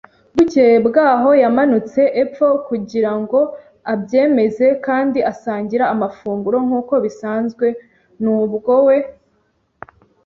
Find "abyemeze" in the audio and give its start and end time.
3.93-4.65